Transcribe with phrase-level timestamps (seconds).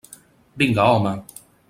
[0.61, 1.13] Vinga, home!